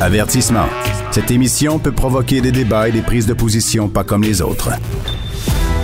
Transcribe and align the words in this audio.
Avertissement. 0.00 0.64
Cette 1.10 1.30
émission 1.30 1.78
peut 1.78 1.92
provoquer 1.92 2.40
des 2.40 2.52
débats 2.52 2.88
et 2.88 2.92
des 2.92 3.02
prises 3.02 3.26
de 3.26 3.34
position 3.34 3.86
pas 3.86 4.02
comme 4.02 4.22
les 4.22 4.40
autres. 4.40 4.70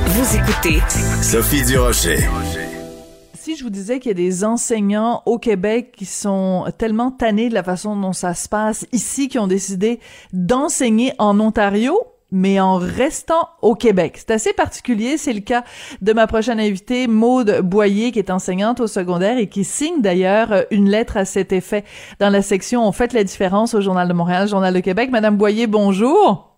Vous 0.06 0.36
écoutez 0.36 0.80
Sophie 1.20 1.62
Durocher. 1.62 2.20
Si 3.34 3.56
je 3.56 3.62
vous 3.62 3.68
disais 3.68 4.00
qu'il 4.00 4.08
y 4.08 4.12
a 4.12 4.14
des 4.14 4.42
enseignants 4.42 5.22
au 5.26 5.38
Québec 5.38 5.92
qui 5.94 6.06
sont 6.06 6.64
tellement 6.78 7.10
tannés 7.10 7.50
de 7.50 7.54
la 7.54 7.62
façon 7.62 7.94
dont 7.94 8.14
ça 8.14 8.32
se 8.32 8.48
passe 8.48 8.86
ici, 8.90 9.28
qui 9.28 9.38
ont 9.38 9.46
décidé 9.46 10.00
d'enseigner 10.32 11.12
en 11.18 11.38
Ontario, 11.38 12.00
mais 12.32 12.60
en 12.60 12.76
restant 12.76 13.50
au 13.62 13.74
Québec. 13.74 14.14
C'est 14.16 14.32
assez 14.32 14.52
particulier. 14.52 15.16
C'est 15.16 15.32
le 15.32 15.40
cas 15.40 15.64
de 16.00 16.12
ma 16.12 16.26
prochaine 16.26 16.60
invitée, 16.60 17.06
Maude 17.06 17.60
Boyer, 17.62 18.12
qui 18.12 18.18
est 18.18 18.30
enseignante 18.30 18.80
au 18.80 18.86
secondaire 18.86 19.38
et 19.38 19.48
qui 19.48 19.64
signe 19.64 20.00
d'ailleurs 20.00 20.64
une 20.70 20.88
lettre 20.88 21.16
à 21.16 21.24
cet 21.24 21.52
effet 21.52 21.84
dans 22.18 22.30
la 22.30 22.42
section 22.42 22.86
On 22.86 22.92
fait 22.92 23.12
la 23.12 23.24
différence 23.24 23.74
au 23.74 23.80
Journal 23.80 24.08
de 24.08 24.12
Montréal, 24.12 24.48
Journal 24.48 24.74
de 24.74 24.80
Québec. 24.80 25.10
Madame 25.10 25.36
Boyer, 25.36 25.66
bonjour. 25.66 26.56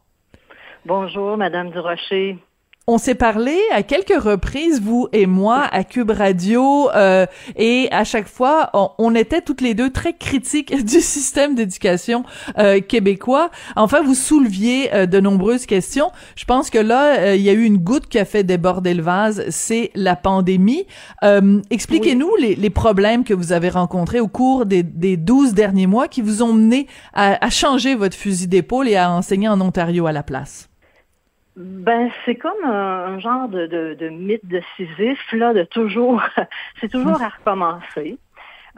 Bonjour, 0.86 1.36
Madame 1.36 1.70
Durocher. 1.70 2.38
On 2.90 2.96
s'est 2.96 3.14
parlé 3.14 3.54
à 3.74 3.82
quelques 3.82 4.18
reprises, 4.18 4.80
vous 4.80 5.08
et 5.12 5.26
moi, 5.26 5.68
à 5.72 5.84
Cube 5.84 6.10
Radio, 6.10 6.88
euh, 6.94 7.26
et 7.54 7.86
à 7.90 8.02
chaque 8.02 8.28
fois, 8.28 8.70
on, 8.96 9.14
était 9.14 9.42
toutes 9.42 9.60
les 9.60 9.74
deux 9.74 9.90
très 9.90 10.14
critiques 10.14 10.74
du 10.86 11.02
système 11.02 11.54
d'éducation 11.54 12.24
euh, 12.56 12.80
québécois. 12.80 13.50
Enfin, 13.76 14.00
vous 14.00 14.14
souleviez 14.14 14.94
euh, 14.94 15.04
de 15.04 15.20
nombreuses 15.20 15.66
questions. 15.66 16.12
Je 16.34 16.46
pense 16.46 16.70
que 16.70 16.78
là, 16.78 17.34
il 17.34 17.42
y 17.42 17.50
a 17.50 17.52
eu 17.52 17.64
une 17.64 17.76
goutte 17.76 18.08
qui 18.08 18.18
a 18.18 18.24
fait 18.24 18.42
déborder 18.42 18.94
le 18.94 19.02
vase, 19.02 19.44
c'est 19.50 19.90
la 19.94 20.16
pandémie. 20.16 20.86
Expliquez-nous 21.68 22.30
les, 22.40 22.70
problèmes 22.70 23.22
que 23.22 23.34
vous 23.34 23.52
avez 23.52 23.68
rencontrés 23.68 24.20
au 24.20 24.28
cours 24.28 24.64
des, 24.64 24.82
des 24.82 25.18
12 25.18 25.52
derniers 25.52 25.86
mois 25.86 26.08
qui 26.08 26.22
vous 26.22 26.42
ont 26.42 26.54
mené 26.54 26.86
à, 27.12 27.44
à 27.44 27.50
changer 27.50 27.94
votre 27.94 28.16
fusil 28.16 28.46
d'épaule 28.46 28.88
et 28.88 28.96
à 28.96 29.10
enseigner 29.10 29.48
en 29.48 29.60
Ontario 29.60 30.06
à 30.06 30.12
la 30.12 30.22
place. 30.22 30.70
Ben, 31.60 32.08
c'est 32.24 32.36
comme 32.36 32.62
un, 32.62 33.18
genre 33.18 33.48
de, 33.48 33.66
de, 33.66 34.08
mythe 34.10 34.46
de 34.46 34.62
Sisyphe, 34.76 35.32
là, 35.32 35.52
de 35.52 35.64
toujours, 35.64 36.22
c'est 36.80 36.88
toujours 36.88 37.20
à 37.20 37.30
recommencer. 37.30 38.16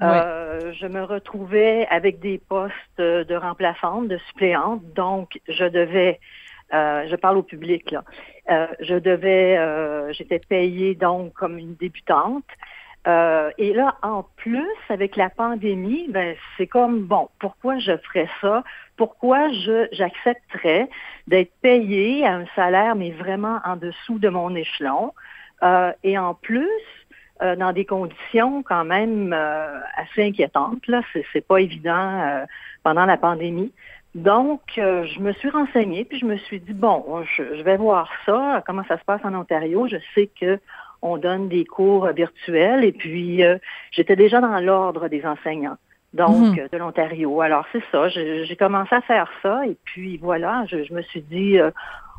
Euh, 0.00 0.72
je 0.72 0.86
me 0.86 1.02
retrouvais 1.02 1.86
avec 1.90 2.20
des 2.20 2.38
postes 2.38 2.96
de 2.96 3.34
remplaçante, 3.34 4.08
de 4.08 4.16
suppléante, 4.28 4.80
donc 4.94 5.38
je 5.46 5.66
devais, 5.66 6.20
euh, 6.72 7.06
je 7.06 7.16
parle 7.16 7.36
au 7.36 7.42
public 7.42 7.90
là, 7.90 8.02
euh, 8.50 8.66
je 8.80 8.94
devais, 8.94 9.58
j'étais 10.14 10.38
payée 10.38 10.94
donc 10.94 11.34
comme 11.34 11.58
une 11.58 11.74
débutante. 11.74 12.46
Et 13.06 13.72
là, 13.72 13.96
en 14.02 14.24
plus, 14.36 14.68
avec 14.88 15.16
la 15.16 15.30
pandémie, 15.30 16.06
ben 16.08 16.36
c'est 16.56 16.66
comme 16.66 17.04
bon, 17.04 17.28
pourquoi 17.38 17.78
je 17.78 17.96
ferais 17.96 18.28
ça? 18.40 18.62
Pourquoi 18.96 19.48
j'accepterais 19.92 20.88
d'être 21.26 21.52
payé 21.62 22.26
à 22.26 22.34
un 22.34 22.46
salaire, 22.54 22.94
mais 22.96 23.10
vraiment 23.10 23.60
en 23.64 23.76
dessous 23.76 24.18
de 24.18 24.28
mon 24.28 24.54
échelon, 24.54 25.12
euh, 25.62 25.92
et 26.02 26.18
en 26.18 26.34
plus, 26.34 26.68
euh, 27.42 27.56
dans 27.56 27.72
des 27.72 27.84
conditions 27.84 28.62
quand 28.62 28.84
même 28.84 29.32
euh, 29.32 29.80
assez 29.96 30.22
inquiétantes. 30.24 30.86
Là, 30.86 31.02
c'est 31.32 31.46
pas 31.46 31.60
évident 31.60 32.44
pendant 32.82 33.06
la 33.06 33.16
pandémie. 33.16 33.72
Donc, 34.14 34.60
je 34.76 35.20
me 35.20 35.32
suis 35.32 35.50
renseignée, 35.50 36.04
puis 36.04 36.18
je 36.18 36.26
me 36.26 36.36
suis 36.36 36.60
dit 36.60 36.72
bon, 36.72 37.24
je, 37.36 37.62
vais 37.62 37.76
voir 37.76 38.10
ça, 38.26 38.62
comment 38.66 38.82
ça 38.88 38.98
se 38.98 39.04
passe 39.04 39.20
en 39.24 39.34
Ontario. 39.34 39.86
Je 39.86 39.98
sais 40.14 40.28
que 40.40 40.58
on 41.02 41.16
donne 41.16 41.48
des 41.48 41.64
cours 41.64 42.06
virtuels, 42.08 42.84
et 42.84 42.92
puis 42.92 43.42
j'étais 43.90 44.16
déjà 44.16 44.40
dans 44.40 44.58
l'ordre 44.60 45.08
des 45.08 45.24
enseignants 45.24 45.76
donc 46.12 46.56
mhm. 46.56 46.68
de 46.72 46.78
l'Ontario. 46.78 47.40
Alors 47.40 47.64
c'est 47.72 47.82
ça, 47.92 48.08
j'ai 48.08 48.56
commencé 48.58 48.94
à 48.94 49.00
faire 49.02 49.30
ça 49.42 49.66
et 49.66 49.76
puis 49.84 50.18
voilà, 50.18 50.64
je, 50.66 50.92
me 50.92 51.02
suis 51.02 51.22
dit 51.22 51.58
euh, 51.58 51.70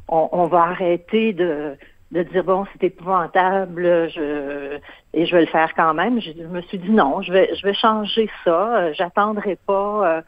on, 0.07 0.45
va 0.47 0.63
arrêter 0.63 1.33
de, 1.33 1.75
de 2.11 2.23
dire 2.23 2.43
bon 2.43 2.65
c'est 2.73 2.87
épouvantable, 2.87 4.09
je, 4.09 4.77
et 5.13 5.25
je 5.25 5.35
vais 5.35 5.41
le 5.41 5.47
faire 5.47 5.73
quand 5.75 5.93
même. 5.93 6.21
Je, 6.21 6.31
me 6.43 6.61
suis 6.61 6.77
dit 6.77 6.91
non, 6.91 7.21
je 7.21 7.31
vais 7.31 7.53
je 7.55 7.63
vais 7.63 7.73
changer 7.73 8.29
ça, 8.45 8.77
euh, 8.77 8.93
j'attendrai 8.93 9.57
pas, 9.67 10.17
euh, 10.17 10.21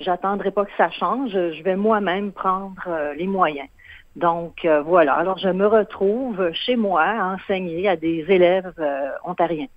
j'attendrai 0.00 0.50
pas 0.50 0.64
que 0.64 0.72
ça 0.76 0.90
change, 0.90 1.30
je 1.32 1.62
vais 1.62 1.76
moi-même 1.76 2.32
prendre 2.32 2.80
les 3.16 3.26
moyens. 3.26 3.68
Donc 4.16 4.66
voilà, 4.86 5.14
alors 5.14 5.38
je 5.38 5.48
me 5.48 5.66
retrouve 5.66 6.50
chez 6.52 6.76
moi 6.76 7.02
à 7.02 7.34
enseigner 7.34 7.88
à 7.88 7.96
des 7.96 8.24
élèves 8.28 8.72
ontariens. 9.24 9.68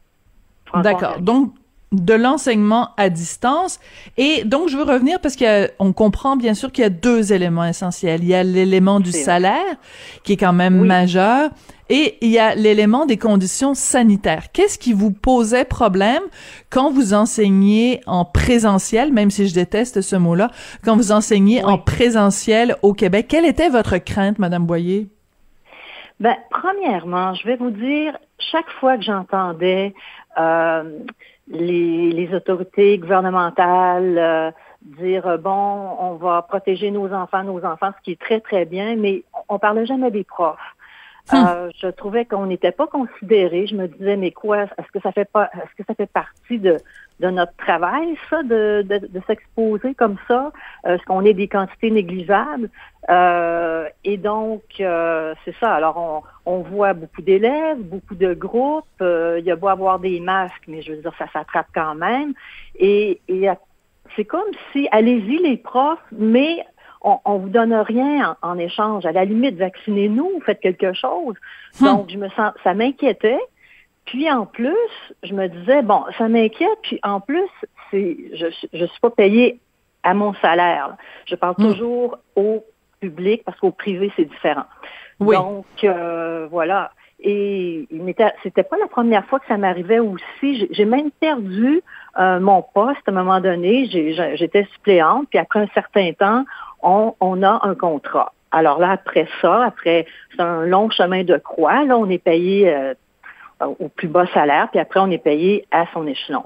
D'accord. 0.75 1.19
Donc 1.19 1.53
de 1.93 2.13
l'enseignement 2.13 2.89
à 2.97 3.09
distance. 3.09 3.79
Et 4.17 4.43
donc, 4.43 4.67
je 4.67 4.75
veux 4.75 4.83
revenir 4.83 5.19
parce 5.19 5.35
qu'on 5.35 5.93
comprend 5.93 6.35
bien 6.35 6.53
sûr 6.53 6.71
qu'il 6.71 6.83
y 6.83 6.87
a 6.87 6.89
deux 6.89 7.31
éléments 7.31 7.65
essentiels. 7.65 8.21
Il 8.23 8.29
y 8.29 8.35
a 8.35 8.43
l'élément 8.43 8.99
du 8.99 9.11
salaire, 9.11 9.75
qui 10.23 10.33
est 10.33 10.37
quand 10.37 10.53
même 10.53 10.83
majeur, 10.85 11.51
et 11.89 12.17
il 12.21 12.29
y 12.29 12.39
a 12.39 12.55
l'élément 12.55 13.05
des 13.05 13.17
conditions 13.17 13.73
sanitaires. 13.73 14.51
Qu'est-ce 14.51 14.79
qui 14.79 14.93
vous 14.93 15.11
posait 15.11 15.65
problème 15.65 16.23
quand 16.69 16.91
vous 16.91 17.13
enseignez 17.13 18.01
en 18.07 18.25
présentiel, 18.25 19.13
même 19.13 19.29
si 19.29 19.47
je 19.47 19.53
déteste 19.53 20.01
ce 20.01 20.15
mot-là, 20.15 20.49
quand 20.83 20.95
vous 20.95 21.11
enseignez 21.11 21.63
en 21.63 21.77
présentiel 21.77 22.77
au 22.81 22.93
Québec? 22.93 23.27
Quelle 23.29 23.45
était 23.45 23.69
votre 23.69 23.97
crainte, 23.97 24.39
Madame 24.39 24.65
Boyer? 24.65 25.12
Ben, 26.19 26.35
premièrement, 26.49 27.33
je 27.33 27.47
vais 27.47 27.55
vous 27.55 27.71
dire, 27.71 28.17
chaque 28.39 28.69
fois 28.79 28.97
que 28.97 29.03
j'entendais 29.03 29.93
euh, 30.37 30.99
les, 31.47 32.33
autorités 32.33 32.97
gouvernementales 32.97 34.17
euh, 34.17 34.51
dire 34.81 35.27
euh, 35.27 35.37
bon, 35.37 35.51
on 35.99 36.15
va 36.15 36.41
protéger 36.41 36.91
nos 36.91 37.11
enfants, 37.13 37.43
nos 37.43 37.63
enfants, 37.65 37.91
ce 37.97 38.03
qui 38.03 38.11
est 38.11 38.21
très 38.21 38.39
très 38.39 38.65
bien, 38.65 38.95
mais 38.95 39.23
on, 39.49 39.59
parlait 39.59 39.85
jamais 39.85 40.11
des 40.11 40.23
profs. 40.23 40.57
Hum. 41.31 41.45
Euh, 41.47 41.69
je 41.81 41.87
trouvais 41.87 42.25
qu'on 42.25 42.47
n'était 42.47 42.73
pas 42.73 42.87
considéré. 42.87 43.65
Je 43.65 43.75
me 43.75 43.87
disais, 43.87 44.17
mais 44.17 44.31
quoi, 44.31 44.63
est-ce 44.63 44.91
que 44.91 44.99
ça 44.99 45.11
fait 45.13 45.29
pas, 45.31 45.49
est-ce 45.53 45.73
que 45.77 45.83
ça 45.87 45.95
fait 45.95 46.11
partie 46.11 46.59
de, 46.59 46.77
de 47.21 47.29
notre 47.29 47.55
travail, 47.55 48.17
ça, 48.29 48.43
de, 48.43 48.83
de, 48.85 49.07
de 49.07 49.21
s'exposer 49.25 49.95
comme 49.95 50.17
ça? 50.27 50.51
Est-ce 50.85 51.01
qu'on 51.03 51.23
est 51.23 51.33
des 51.33 51.47
quantités 51.47 51.91
négligeables? 51.91 52.69
Euh, 53.09 53.87
et 54.03 54.17
donc, 54.17 54.63
euh, 54.81 55.33
c'est 55.45 55.55
ça. 55.61 55.73
Alors, 55.73 56.23
on, 56.45 56.55
on 56.57 56.59
voit 56.59 56.93
beaucoup 56.93 57.21
d'élèves, 57.21 57.79
beaucoup 57.79 58.15
de 58.15 58.33
groupes. 58.33 58.85
Euh, 59.01 59.37
il 59.39 59.45
y 59.45 59.51
a 59.51 59.55
beau 59.55 59.69
avoir 59.69 59.99
des 59.99 60.19
masques, 60.19 60.65
mais 60.67 60.81
je 60.81 60.91
veux 60.91 61.01
dire, 61.01 61.13
ça 61.17 61.27
s'attrape 61.31 61.67
quand 61.73 61.95
même. 61.95 62.33
Et, 62.77 63.21
et 63.29 63.47
c'est 64.17 64.25
comme 64.25 64.51
si, 64.71 64.89
allez-y 64.91 65.37
les 65.37 65.57
profs, 65.57 66.03
mais 66.11 66.65
on, 67.03 67.19
on 67.25 67.37
vous 67.37 67.49
donne 67.49 67.73
rien 67.73 68.35
en, 68.41 68.57
échange. 68.57 69.05
À 69.05 69.11
la 69.11 69.25
limite, 69.25 69.57
vaccinez-nous, 69.57 70.41
faites 70.45 70.59
quelque 70.59 70.93
chose. 70.93 71.35
Hum. 71.81 71.87
Donc, 71.87 72.09
je 72.09 72.17
me 72.17 72.29
sens, 72.29 72.53
ça 72.63 72.73
m'inquiétait. 72.73 73.39
Puis 74.05 74.29
en 74.29 74.45
plus, 74.45 74.75
je 75.23 75.33
me 75.33 75.47
disais, 75.47 75.81
bon, 75.81 76.03
ça 76.17 76.27
m'inquiète, 76.27 76.77
puis 76.81 76.99
en 77.03 77.21
plus, 77.21 77.49
c'est 77.89 78.17
je 78.33 78.47
ne 78.77 78.87
suis 78.87 78.99
pas 79.01 79.09
payée 79.09 79.59
à 80.03 80.13
mon 80.13 80.33
salaire. 80.35 80.95
Je 81.25 81.35
parle 81.35 81.55
hum. 81.57 81.71
toujours 81.71 82.17
au 82.35 82.63
public 82.99 83.43
parce 83.45 83.59
qu'au 83.59 83.71
privé, 83.71 84.11
c'est 84.15 84.25
différent. 84.25 84.65
Donc, 85.19 85.65
euh, 85.83 86.47
voilà. 86.49 86.91
Et 87.23 87.87
c'était 88.43 88.63
pas 88.63 88.77
la 88.77 88.87
première 88.87 89.25
fois 89.25 89.39
que 89.39 89.47
ça 89.47 89.57
m'arrivait 89.57 89.99
aussi. 89.99 90.67
J'ai 90.71 90.85
même 90.85 91.09
perdu 91.11 91.81
euh, 92.19 92.39
mon 92.39 92.61
poste 92.61 92.99
à 93.07 93.11
un 93.11 93.13
moment 93.13 93.39
donné. 93.39 93.85
J'étais 94.35 94.65
suppléante, 94.73 95.27
puis 95.29 95.39
après 95.39 95.61
un 95.61 95.67
certain 95.73 96.11
temps, 96.11 96.43
on, 96.81 97.15
on 97.21 97.41
a 97.41 97.65
un 97.65 97.75
contrat. 97.75 98.33
Alors 98.51 98.77
là, 98.77 98.91
après 98.91 99.27
ça, 99.41 99.63
après 99.63 100.05
c'est 100.31 100.41
un 100.41 100.65
long 100.65 100.89
chemin 100.89 101.23
de 101.23 101.37
croix, 101.37 101.85
là, 101.85 101.97
on 101.97 102.09
est 102.09 102.23
payé 102.23 102.71
euh, 102.71 102.93
au 103.61 103.87
plus 103.87 104.07
bas 104.07 104.25
salaire, 104.33 104.69
puis 104.69 104.79
après, 104.79 104.99
on 104.99 105.09
est 105.09 105.17
payé 105.17 105.65
à 105.71 105.85
son 105.93 106.05
échelon. 106.07 106.43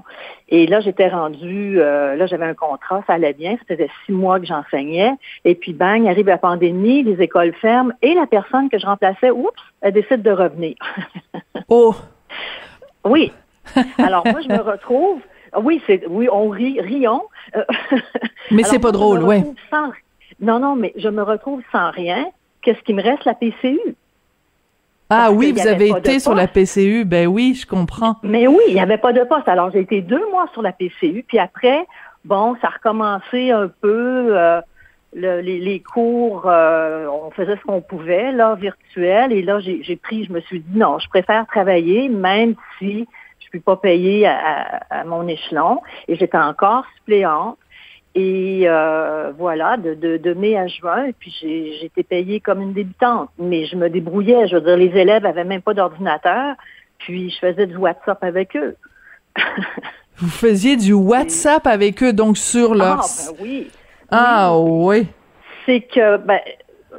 Et 0.50 0.68
là, 0.68 0.80
j'étais 0.80 1.08
rendue, 1.08 1.80
euh, 1.80 2.16
là, 2.16 2.26
j'avais 2.28 2.46
un 2.46 2.54
contrat, 2.54 3.04
ça 3.08 3.14
allait 3.14 3.34
bien, 3.34 3.58
ça 3.58 3.76
faisait 3.76 3.90
six 4.06 4.12
mois 4.12 4.40
que 4.40 4.46
j'enseignais, 4.46 5.14
et 5.46 5.56
puis 5.56 5.74
bang, 5.74 6.08
arrive 6.08 6.28
la 6.28 6.38
pandémie, 6.38 7.04
les 7.04 7.22
écoles 7.22 7.54
ferment, 7.54 7.94
et 8.02 8.14
la 8.14 8.28
personne 8.28 8.70
que 8.70 8.78
je 8.78 8.86
remplaçais, 8.86 9.32
oups, 9.32 9.52
elle 9.82 9.94
décide 9.94 10.22
de 10.22 10.32
revenir. 10.32 10.76
oh! 11.70 11.96
Oui. 13.04 13.32
Alors 13.98 14.26
moi, 14.26 14.42
je 14.42 14.50
me 14.50 14.62
retrouve, 14.62 15.22
oui, 15.62 15.82
c'est, 15.88 16.06
oui, 16.08 16.28
on 16.32 16.50
rit, 16.50 16.80
rions. 16.82 17.24
mais 18.52 18.64
c'est 18.64 18.80
pas 18.80 18.92
drôle, 18.92 19.24
oui. 19.24 19.44
non, 20.40 20.60
non, 20.60 20.76
mais 20.76 20.94
je 20.96 21.10
me 21.10 21.24
retrouve 21.24 21.62
sans 21.72 21.92
rien. 21.92 22.28
Qu'est-ce 22.62 22.82
qui 22.82 22.94
me 22.94 23.02
reste? 23.02 23.26
La 23.26 23.34
PCU. 23.34 23.96
Ah 25.10 25.32
oui, 25.32 25.54
vous 25.54 25.68
avez 25.68 25.90
été 25.90 26.20
sur 26.20 26.36
la 26.36 26.48
PCU, 26.48 27.06
ben 27.06 27.28
oui, 27.28 27.54
je 27.54 27.66
comprends. 27.66 28.18
Mais 28.24 28.48
oui, 28.48 28.62
il 28.68 28.74
n'y 28.74 28.82
avait 28.82 28.98
pas 28.98 29.14
de 29.14 29.24
poste. 29.24 29.48
Alors 29.48 29.72
j'ai 29.72 29.80
été 29.80 30.02
deux 30.02 30.30
mois 30.32 30.48
sur 30.54 30.62
la 30.62 30.72
PCU, 30.74 31.24
puis 31.28 31.40
après, 31.40 31.86
bon, 32.26 32.56
ça 32.62 32.68
a 32.68 32.72
recommencé 32.72 33.52
un 33.52 33.70
peu. 33.82 34.38
Euh, 34.38 34.62
les, 35.14 35.80
cours, 35.80 36.44
euh, 36.46 37.08
on 37.08 37.32
faisait 37.32 37.56
ce 37.56 37.62
qu'on 37.62 37.82
pouvait, 37.82 38.32
là, 38.32 38.56
virtuel. 38.56 39.32
Et 39.32 39.42
là, 39.42 39.60
j'ai 39.60 39.96
pris, 39.96 40.26
je 40.26 40.32
me 40.32 40.42
suis 40.42 40.60
dit, 40.60 40.78
non, 40.78 41.00
je 41.00 41.08
préfère 41.10 41.48
travailler, 41.48 42.10
même 42.10 42.56
si 42.78 43.08
je 43.40 43.46
ne 43.46 43.50
suis 43.50 43.60
pas 43.60 43.78
payée 43.78 44.28
à, 44.28 44.82
à, 44.90 45.04
mon 45.06 45.28
échelon. 45.28 45.80
Et 46.08 46.16
j'étais 46.18 46.38
encore 46.38 46.86
suppléante. 46.98 47.58
Et 48.20 48.64
euh, 48.66 49.32
voilà, 49.38 49.78
de, 49.78 49.94
de, 49.94 50.18
de, 50.18 50.34
mai 50.34 50.58
à 50.58 50.66
juin, 50.66 51.06
et 51.06 51.14
puis 51.14 51.32
j'ai 51.40 51.86
été 51.86 52.02
payée 52.02 52.40
comme 52.40 52.64
une 52.64 52.74
débutante. 52.74 53.30
Mais 53.38 53.68
je 53.68 53.76
me 53.76 53.92
débrouillais, 53.92 54.48
je 54.48 54.56
veux 54.56 54.62
dire, 54.62 54.76
les 54.76 55.00
élèves 55.00 55.24
avaient 55.24 55.44
même 55.44 55.62
pas 55.62 55.76
d'ordinateur, 55.76 56.56
puis 56.98 57.30
je 57.30 57.38
faisais 57.38 57.68
du 57.68 57.78
WhatsApp 57.78 58.24
avec 58.24 58.56
eux. 58.56 58.76
Vous 60.18 60.30
faisiez 60.30 60.78
du 60.78 60.94
WhatsApp 60.94 61.68
avec 61.68 62.02
eux, 62.02 62.12
donc 62.12 62.40
sur 62.40 62.74
leur... 62.74 63.02
Ah, 63.02 63.32
ben 63.32 63.38
oui. 63.40 63.68
Ah, 64.10 64.58
oui. 64.58 65.08
C'est 65.68 65.82
que, 65.82 66.18
ben, 66.18 66.40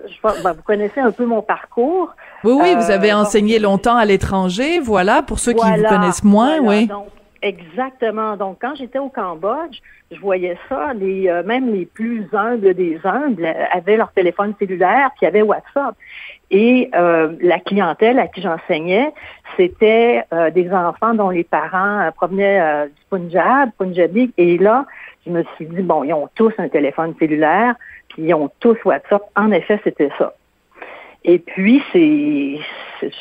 je, 0.07 0.43
ben, 0.45 0.53
vous 0.53 0.63
connaissez 0.63 1.01
un 1.01 1.11
peu 1.11 1.25
mon 1.25 1.43
parcours. 1.43 2.15
Oui, 2.45 2.53
oui, 2.61 2.77
vous 2.77 2.93
avez 2.93 3.11
euh, 3.11 3.17
enseigné 3.17 3.59
longtemps 3.59 3.97
à 3.97 4.05
l'étranger, 4.05 4.79
voilà, 4.79 5.23
pour 5.23 5.41
ceux 5.41 5.53
qui 5.53 5.67
vous 5.69 5.83
connaissent 5.83 6.23
moins, 6.23 6.61
oui. 6.61 6.87
Donc, 6.87 7.09
exactement. 7.43 8.37
Donc, 8.37 8.59
quand 8.61 8.75
j'étais 8.75 8.99
au 8.99 9.09
Cambodge, 9.09 9.79
je 10.11 10.19
voyais 10.21 10.57
ça, 10.69 10.95
les, 10.95 11.29
euh, 11.29 11.43
même 11.43 11.73
les 11.73 11.87
plus 11.87 12.27
humbles 12.33 12.75
des 12.75 12.99
humbles 13.05 13.47
avaient 13.73 13.97
leur 13.97 14.13
téléphone 14.13 14.55
cellulaire, 14.59 15.11
puis 15.17 15.27
avaient 15.27 15.43
WhatsApp. 15.43 15.95
Et 16.51 16.91
euh, 16.95 17.35
la 17.41 17.59
clientèle 17.59 18.19
à 18.19 18.27
qui 18.27 18.41
j'enseignais, 18.41 19.13
c'était 19.57 20.25
des 20.55 20.71
enfants 20.73 21.15
dont 21.15 21.31
les 21.31 21.45
parents 21.45 22.11
provenaient 22.17 22.87
du 22.87 23.03
Punjab, 23.11 23.71
Punjabi. 23.77 24.33
Et 24.39 24.57
là, 24.57 24.87
je 25.27 25.33
me 25.33 25.43
suis 25.57 25.67
dit, 25.67 25.83
bon, 25.83 26.05
ils 26.05 26.13
ont 26.15 26.29
tous 26.35 26.53
un 26.59 26.69
téléphone 26.69 27.15
cellulaire, 27.19 27.75
puis 28.09 28.23
ils 28.23 28.35
ont 28.35 28.51
tous 28.61 28.79
WhatsApp. 28.85 29.23
En 29.37 29.51
effet, 29.53 29.81
c'était 29.85 30.11
ça. 30.17 30.33
Et 31.25 31.39
puis, 31.39 31.83
c'est, 31.93 32.59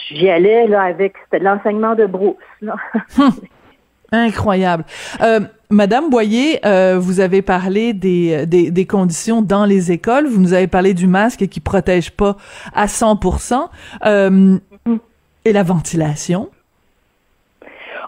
j'y 0.10 0.30
allais 0.30 0.68
là 0.68 0.84
avec 0.84 1.16
l'enseignement 1.34 1.96
de 1.96 2.06
Bruce. 2.06 2.36
Hum. 2.62 2.75
Incroyable. 4.12 4.86
Euh, 5.21 5.42
Madame 5.69 6.09
Boyer, 6.09 6.59
euh, 6.65 6.98
vous 6.98 7.19
avez 7.19 7.42
parlé 7.42 7.92
des, 7.92 8.45
des, 8.45 8.86
conditions 8.86 9.42
dans 9.42 9.65
les 9.65 9.92
écoles. 9.92 10.25
Vous 10.27 10.39
nous 10.39 10.54
avez 10.54 10.68
parlé 10.68 10.94
du 10.94 11.07
masque 11.07 11.48
qui 11.48 11.59
protège 11.59 12.12
pas 12.12 12.38
à 12.74 12.86
100%. 12.86 13.68
Euh, 14.06 14.57
et 15.44 15.51
la 15.51 15.63
ventilation? 15.63 16.50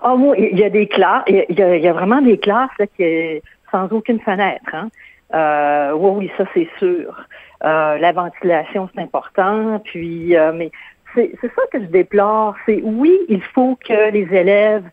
Oh, 0.05 0.15
moi, 0.15 0.37
il 0.37 0.57
y 0.57 0.63
a 0.63 0.69
des 0.69 0.87
classes, 0.87 1.23
il 1.27 1.55
y 1.57 1.87
a, 1.87 1.93
vraiment 1.93 2.21
des 2.21 2.37
classes 2.37 2.71
là, 2.79 2.85
qui, 2.87 3.41
sans 3.69 3.91
aucune 3.91 4.21
fenêtre. 4.21 4.73
Hein. 4.73 5.91
Oui, 5.95 6.11
oui, 6.15 6.31
ça 6.37 6.45
c'est 6.53 6.69
sûr. 6.79 7.25
La 7.61 8.11
ventilation, 8.13 8.89
c'est 8.95 9.01
important. 9.01 9.81
Puis, 9.83 10.33
mais 10.55 10.71
c'est 11.13 11.33
ça 11.41 11.61
que 11.73 11.81
je 11.81 11.87
déplore. 11.87 12.55
C'est 12.65 12.79
oui, 12.83 13.17
il 13.27 13.41
faut 13.41 13.77
que 13.85 14.11
les 14.11 14.33
élèves 14.33 14.85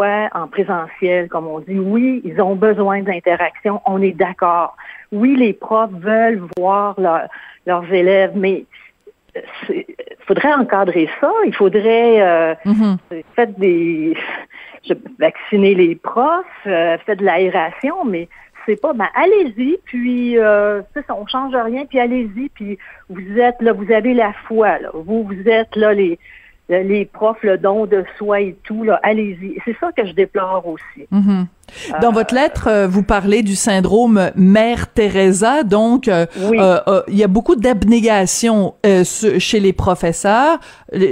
en 0.00 0.48
présentiel, 0.48 1.28
comme 1.28 1.46
on 1.46 1.60
dit. 1.60 1.78
Oui, 1.78 2.22
ils 2.24 2.40
ont 2.40 2.54
besoin 2.54 3.02
d'interaction. 3.02 3.80
On 3.86 4.00
est 4.02 4.12
d'accord. 4.12 4.76
Oui, 5.10 5.36
les 5.36 5.52
profs 5.52 5.92
veulent 5.92 6.42
voir 6.56 6.96
leurs 7.66 7.92
élèves, 7.92 8.32
mais 8.34 8.64
il 9.68 9.84
faudrait 10.26 10.52
encadrer 10.54 11.08
ça. 11.20 11.30
Il 11.46 11.54
faudrait 11.54 12.22
euh, 12.22 12.54
mm 12.64 12.96
des 13.58 14.16
vacciner 15.18 15.74
les 15.74 15.94
profs, 15.94 16.44
euh, 16.66 16.98
faire 16.98 17.16
de 17.16 17.24
l'aération, 17.24 18.04
mais 18.04 18.28
c'est 18.66 18.80
pas, 18.80 18.92
ben 18.92 19.08
allez-y, 19.14 19.78
puis 19.84 20.38
euh, 20.38 20.82
ça, 20.94 21.16
on 21.16 21.26
change 21.26 21.54
rien, 21.54 21.84
puis 21.86 21.98
allez-y, 21.98 22.48
puis 22.48 22.78
vous 23.08 23.38
êtes 23.38 23.60
là, 23.60 23.72
vous 23.72 23.90
avez 23.92 24.14
la 24.14 24.32
foi, 24.46 24.78
là. 24.78 24.90
Vous, 24.94 25.24
vous 25.24 25.48
êtes 25.48 25.74
là 25.76 25.94
les 25.94 26.18
les 26.68 27.04
profs, 27.04 27.42
le 27.42 27.58
don 27.58 27.86
de 27.86 28.04
soi 28.16 28.40
et 28.40 28.56
tout, 28.64 28.84
là, 28.84 28.98
allez-y. 29.02 29.58
C'est 29.64 29.76
ça 29.78 29.90
que 29.92 30.06
je 30.06 30.12
déplore 30.12 30.66
aussi. 30.66 31.06
Mhm. 31.10 31.46
Dans 32.00 32.08
euh, 32.08 32.12
votre 32.12 32.34
lettre, 32.34 32.68
euh, 32.68 32.86
vous 32.86 33.02
parlez 33.02 33.42
du 33.42 33.54
syndrome 33.54 34.30
Mère 34.36 34.92
Teresa, 34.92 35.62
donc 35.62 36.08
euh, 36.08 36.26
il 37.08 37.16
y 37.16 37.24
a 37.24 37.28
beaucoup 37.28 37.56
d'abnégation 37.56 38.74
chez 39.04 39.60
les 39.60 39.72
professeurs, 39.72 40.58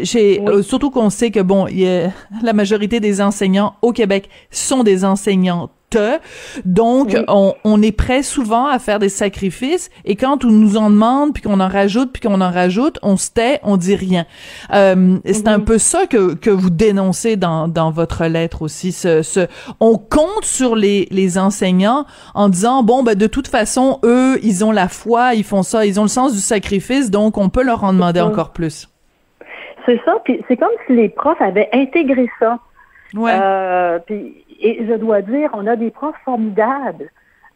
chez, 0.04 0.42
surtout 0.62 0.90
qu'on 0.90 1.10
sait 1.10 1.30
que 1.30 1.40
bon, 1.40 1.66
y 1.68 1.86
a, 1.86 2.10
la 2.42 2.52
majorité 2.52 3.00
des 3.00 3.20
enseignants 3.20 3.74
au 3.82 3.92
Québec 3.92 4.28
sont 4.50 4.82
des 4.82 5.04
enseignants 5.04 5.70
donc, 6.64 7.16
on, 7.28 7.82
est 7.82 7.92
prêt 7.92 8.22
souvent 8.22 8.66
à 8.66 8.78
faire 8.78 8.98
des 8.98 9.08
sacrifices 9.08 9.90
et 10.04 10.16
quand 10.16 10.44
on 10.44 10.50
nous 10.50 10.76
en 10.76 10.90
demande, 10.90 11.32
puis 11.32 11.42
qu'on 11.42 11.60
en 11.60 11.68
rajoute, 11.68 12.12
puis 12.12 12.20
qu'on 12.20 12.40
en 12.40 12.50
rajoute, 12.50 12.98
on 13.02 13.16
se 13.16 13.30
tait, 13.30 13.60
on 13.62 13.76
dit 13.76 13.96
rien. 13.96 14.26
Euh, 14.72 15.18
c'est 15.24 15.48
un 15.48 15.60
peu 15.60 15.78
ça 15.78 16.06
que, 16.06 16.34
que 16.34 16.50
vous 16.50 16.70
dénoncez 16.70 17.36
dans, 17.36 17.68
dans 17.68 17.90
votre 17.90 18.26
lettre 18.26 18.62
aussi. 18.62 18.92
Ce, 18.92 19.22
ce, 19.22 19.46
on 19.80 19.98
compte 19.98 20.44
sur 20.44 20.76
les, 20.76 21.08
les 21.10 21.38
enseignants 21.38 22.04
en 22.34 22.48
disant, 22.48 22.82
bon, 22.82 23.02
ben, 23.02 23.16
de 23.16 23.26
toute 23.26 23.48
façon, 23.48 23.98
eux, 24.04 24.38
ils 24.42 24.64
ont 24.64 24.72
la 24.72 24.88
foi, 24.88 25.34
ils 25.34 25.44
font 25.44 25.62
ça, 25.62 25.86
ils 25.86 25.98
ont 25.98 26.04
le 26.04 26.08
sens 26.08 26.32
du 26.32 26.40
sacrifice, 26.40 27.10
donc 27.10 27.38
on 27.38 27.48
peut 27.48 27.64
leur 27.64 27.84
en 27.84 27.92
demander 27.92 28.20
encore 28.20 28.52
plus. 28.52 28.88
C'est 29.86 30.00
ça, 30.04 30.18
puis 30.24 30.44
c'est 30.46 30.56
comme 30.56 30.68
si 30.86 30.94
les 30.94 31.08
profs 31.08 31.40
avaient 31.40 31.68
intégré 31.72 32.28
ça. 32.38 32.58
Ouais. 33.14 33.32
Euh, 33.34 33.98
puis 34.06 34.44
et 34.60 34.86
je 34.86 34.94
dois 34.94 35.22
dire, 35.22 35.50
on 35.52 35.66
a 35.66 35.76
des 35.76 35.90
profs 35.90 36.20
formidables. 36.24 37.10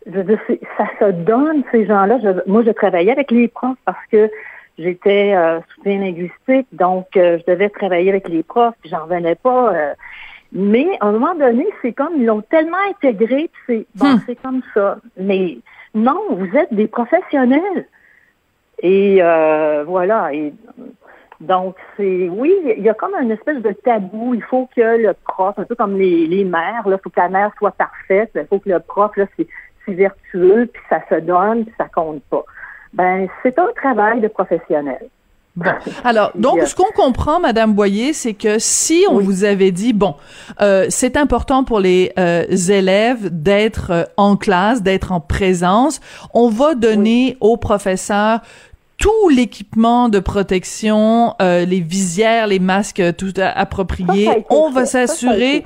Je 0.06 0.20
veux 0.20 0.38
ça 0.76 0.86
se 0.98 1.12
donne, 1.12 1.62
ces 1.72 1.86
gens-là. 1.86 2.18
moi, 2.46 2.62
je 2.62 2.70
travaillais 2.70 3.12
avec 3.12 3.30
les 3.30 3.48
profs 3.48 3.78
parce 3.84 4.06
que 4.10 4.30
j'étais 4.78 5.34
euh, 5.34 5.60
soutien 5.74 6.00
linguistique, 6.00 6.66
donc 6.72 7.16
euh, 7.16 7.38
je 7.38 7.52
devais 7.52 7.70
travailler 7.70 8.10
avec 8.10 8.28
les 8.28 8.42
profs, 8.42 8.74
puis 8.80 8.90
j'en 8.90 9.06
venais 9.06 9.34
pas. 9.34 9.74
Euh. 9.74 9.94
mais 10.52 10.86
à 11.00 11.06
un 11.06 11.12
moment 11.12 11.34
donné, 11.34 11.66
c'est 11.80 11.92
comme 11.92 12.16
ils 12.16 12.26
l'ont 12.26 12.42
tellement 12.42 12.76
intégré, 12.90 13.50
c'est 13.66 13.86
bon, 13.94 14.14
hmm. 14.14 14.20
c'est 14.26 14.36
comme 14.42 14.62
ça. 14.74 14.98
Mais 15.16 15.58
non, 15.94 16.20
vous 16.30 16.56
êtes 16.56 16.72
des 16.74 16.88
professionnels. 16.88 17.86
Et 18.82 19.18
euh, 19.22 19.84
voilà. 19.86 20.34
Et 20.34 20.52
donc, 21.40 21.76
c'est 21.96 22.28
oui, 22.28 22.54
il 22.76 22.82
y 22.82 22.88
a 22.88 22.94
comme 22.94 23.14
une 23.20 23.32
espèce 23.32 23.60
de 23.60 23.72
tabou. 23.72 24.34
Il 24.34 24.42
faut 24.42 24.68
que 24.74 24.80
le 24.80 25.14
prof, 25.24 25.58
un 25.58 25.64
peu 25.64 25.74
comme 25.74 25.98
les, 25.98 26.26
les 26.26 26.44
mères, 26.44 26.82
il 26.86 26.98
faut 27.02 27.10
que 27.10 27.20
la 27.20 27.28
mère 27.28 27.50
soit 27.58 27.72
parfaite, 27.72 28.30
il 28.34 28.46
faut 28.48 28.58
que 28.58 28.70
le 28.70 28.80
prof, 28.80 29.16
là, 29.16 29.26
c'est, 29.36 29.46
vertueux, 29.86 30.70
puis 30.72 30.82
ça 30.88 31.00
se 31.10 31.16
donne, 31.20 31.66
puis 31.66 31.74
ça 31.76 31.86
compte 31.94 32.22
pas. 32.30 32.44
Ben, 32.94 33.28
c'est 33.42 33.58
un 33.58 33.68
travail 33.76 34.20
de 34.20 34.28
professionnel. 34.28 35.10
Bon, 35.56 35.70
alors 36.04 36.32
donc 36.36 36.62
ce 36.62 36.74
qu'on 36.74 36.90
comprend, 36.90 37.38
Madame 37.38 37.74
Boyer, 37.74 38.12
c'est 38.12 38.32
que 38.32 38.58
si 38.58 39.04
on 39.10 39.18
vous 39.20 39.44
avait 39.44 39.70
dit 39.70 39.92
bon, 39.92 40.16
euh, 40.60 40.86
c'est 40.88 41.16
important 41.16 41.64
pour 41.64 41.80
les 41.80 42.12
euh, 42.18 42.44
élèves 42.46 43.28
d'être 43.30 43.90
euh, 43.90 44.04
en 44.16 44.36
classe, 44.36 44.82
d'être 44.82 45.12
en 45.12 45.20
présence, 45.20 46.00
on 46.32 46.48
va 46.48 46.74
donner 46.74 47.36
aux 47.40 47.56
professeurs 47.56 48.40
tout 48.98 49.28
l'équipement 49.28 50.08
de 50.08 50.18
protection, 50.18 51.34
euh, 51.42 51.64
les 51.64 51.80
visières, 51.80 52.46
les 52.46 52.58
masques, 52.58 53.02
tout 53.16 53.32
approprié. 53.38 54.28
On 54.50 54.70
va 54.70 54.86
s'assurer. 54.86 55.64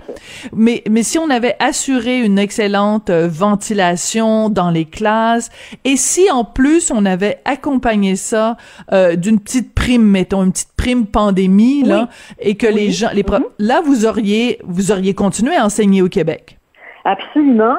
Mais 0.52 0.82
mais 0.88 1.02
si 1.02 1.18
on 1.18 1.28
avait 1.30 1.56
assuré 1.58 2.20
une 2.20 2.38
excellente 2.38 3.10
euh, 3.10 3.28
ventilation 3.28 4.48
dans 4.48 4.70
les 4.70 4.84
classes, 4.84 5.50
et 5.84 5.96
si 5.96 6.30
en 6.30 6.44
plus 6.44 6.90
on 6.90 7.04
avait 7.04 7.40
accompagné 7.44 8.16
ça 8.16 8.56
euh, 8.92 9.16
d'une 9.16 9.38
petite 9.38 9.74
prime, 9.74 10.02
mettons 10.02 10.44
une 10.44 10.52
petite 10.52 10.72
prime 10.76 11.06
pandémie 11.06 11.82
là, 11.82 12.08
et 12.40 12.56
que 12.56 12.66
les 12.66 12.90
gens, 12.90 13.10
les 13.12 13.22
mm-hmm. 13.22 13.44
là 13.58 13.80
vous 13.82 14.06
auriez 14.06 14.58
vous 14.64 14.90
auriez 14.90 15.14
continué 15.14 15.54
à 15.56 15.64
enseigner 15.64 16.02
au 16.02 16.08
Québec. 16.08 16.58
Absolument. 17.04 17.76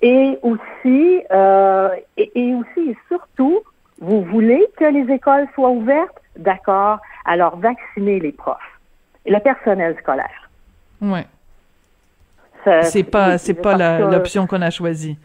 Et 0.00 0.36
aussi, 0.42 1.20
euh, 1.30 1.88
et, 2.16 2.32
et 2.34 2.54
aussi 2.54 2.90
et 2.90 2.96
surtout, 3.08 3.60
vous 4.02 4.22
voulez 4.22 4.66
que 4.76 4.84
les 4.84 5.14
écoles 5.14 5.46
soient 5.54 5.70
ouvertes? 5.70 6.20
D'accord. 6.36 6.98
Alors, 7.24 7.56
vaccinez 7.56 8.18
les 8.18 8.32
profs 8.32 8.80
et 9.24 9.30
le 9.30 9.38
personnel 9.38 9.96
scolaire. 10.00 10.50
Oui. 11.00 11.20
C'est 12.82 13.02
pas, 13.02 13.38
c'est 13.38 13.54
pas 13.54 13.76
l'option 13.98 14.46
qu'on 14.46 14.62
a 14.62 14.70
choisie. 14.70 15.16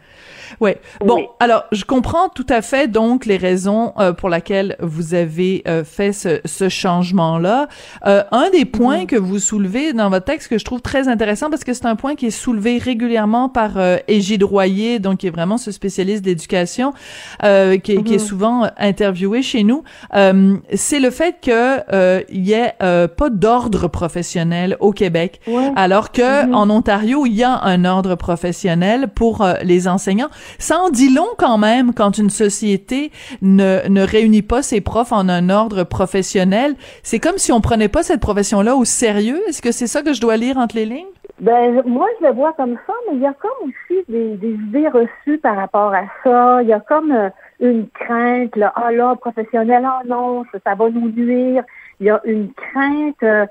Ouais. 0.60 0.80
Bon, 1.04 1.28
alors 1.40 1.64
je 1.72 1.84
comprends 1.84 2.28
tout 2.28 2.46
à 2.48 2.62
fait 2.62 2.88
donc 2.88 3.26
les 3.26 3.36
raisons 3.36 3.92
euh, 3.98 4.12
pour 4.12 4.28
lesquelles 4.28 4.76
vous 4.80 5.14
avez 5.14 5.62
euh, 5.68 5.84
fait 5.84 6.12
ce, 6.12 6.40
ce 6.44 6.68
changement-là. 6.68 7.68
Euh, 8.06 8.22
un 8.32 8.50
des 8.50 8.64
points 8.64 9.04
mm. 9.04 9.06
que 9.06 9.16
vous 9.16 9.38
soulevez 9.38 9.92
dans 9.92 10.10
votre 10.10 10.24
texte 10.24 10.48
que 10.48 10.58
je 10.58 10.64
trouve 10.64 10.80
très 10.80 11.08
intéressant 11.08 11.50
parce 11.50 11.64
que 11.64 11.74
c'est 11.74 11.86
un 11.86 11.96
point 11.96 12.14
qui 12.14 12.26
est 12.26 12.30
soulevé 12.30 12.78
régulièrement 12.78 13.48
par 13.48 13.78
Égide 14.08 14.42
Royer, 14.42 14.98
donc 14.98 15.18
qui 15.18 15.26
est 15.26 15.30
vraiment 15.30 15.58
ce 15.58 15.70
spécialiste 15.70 16.22
d'éducation 16.22 16.92
qui, 16.92 17.80
qui, 17.82 17.92
est 17.92 18.02
mm-hmm. 18.02 18.18
souvent 18.18 18.66
interviewé 18.78 19.42
chez 19.42 19.62
nous, 19.62 19.82
c'est 20.12 21.00
le 21.00 21.10
fait 21.10 21.36
que 21.42 22.24
il 22.32 22.46
y 22.46 22.52
ait 22.52 22.74
pas 22.78 23.30
d'ordre 23.30 23.88
professionnel 23.88 24.76
au 24.80 24.92
Québec, 24.92 25.40
alors 25.76 26.12
que 26.12 26.46
mm-hmm. 26.46 26.54
en 26.54 26.70
Ontario 26.70 27.26
il 27.28 27.36
y 27.36 27.44
a 27.44 27.62
un 27.62 27.84
ordre 27.84 28.16
professionnel 28.16 29.08
pour 29.14 29.46
les 29.62 29.86
enseignants. 29.86 30.30
Ça 30.58 30.78
en 30.78 30.90
dit 30.90 31.14
long 31.14 31.28
quand 31.36 31.58
même 31.58 31.94
quand 31.94 32.18
une 32.18 32.30
société 32.30 33.12
ne, 33.42 33.86
ne 33.88 34.02
réunit 34.02 34.42
pas 34.42 34.62
ses 34.62 34.80
profs 34.80 35.12
en 35.12 35.28
un 35.28 35.50
ordre 35.50 35.84
professionnel. 35.84 36.74
C'est 37.02 37.20
comme 37.20 37.38
si 37.38 37.52
on 37.52 37.60
prenait 37.60 37.88
pas 37.88 38.02
cette 38.02 38.20
profession-là 38.20 38.74
au 38.76 38.84
sérieux. 38.84 39.40
Est-ce 39.48 39.62
que 39.62 39.72
c'est 39.72 39.86
ça 39.86 40.02
que 40.02 40.12
je 40.12 40.20
dois 40.20 40.36
lire 40.36 40.56
entre 40.58 40.76
les 40.76 40.86
lignes? 40.86 41.06
Ben, 41.40 41.82
moi, 41.86 42.08
je 42.20 42.26
le 42.26 42.32
vois 42.32 42.52
comme 42.54 42.76
ça, 42.86 42.92
mais 43.08 43.16
il 43.16 43.22
y 43.22 43.26
a 43.26 43.34
comme 43.34 43.68
aussi 43.68 44.04
des, 44.08 44.34
idées 44.42 44.88
reçues 44.88 45.38
par 45.38 45.56
rapport 45.56 45.94
à 45.94 46.04
ça. 46.24 46.62
Il 46.62 46.68
y 46.68 46.72
a 46.72 46.80
comme 46.80 47.12
euh, 47.12 47.28
une 47.60 47.88
crainte, 47.90 48.56
là, 48.56 48.72
ah 48.74 48.90
là, 48.90 49.14
professionnel, 49.14 49.84
ah 49.86 50.02
non, 50.04 50.44
ça, 50.50 50.58
ça 50.64 50.74
va 50.74 50.90
nous 50.90 51.10
nuire. 51.10 51.62
Il 52.00 52.06
y 52.06 52.10
a 52.10 52.20
une 52.24 52.52
crainte, 52.52 53.22
euh, 53.22 53.46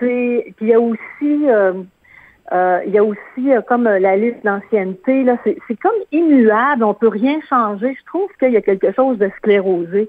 c'est, 0.00 0.54
puis 0.56 0.66
il 0.66 0.68
y 0.68 0.74
a 0.74 0.80
aussi, 0.80 1.50
euh, 1.50 1.82
euh, 2.52 2.80
il 2.86 2.92
y 2.92 2.98
a 2.98 3.04
aussi 3.04 3.50
comme 3.66 3.84
la 3.84 4.16
liste 4.16 4.44
d'ancienneté, 4.44 5.22
là, 5.24 5.36
c'est, 5.44 5.58
c'est 5.68 5.78
comme 5.78 5.92
immuable, 6.12 6.84
on 6.84 6.94
peut 6.94 7.08
rien 7.08 7.40
changer. 7.48 7.96
Je 7.98 8.04
trouve 8.06 8.28
qu'il 8.38 8.52
y 8.52 8.56
a 8.56 8.62
quelque 8.62 8.92
chose 8.92 9.18
de 9.18 9.30
sclérosé. 9.36 10.08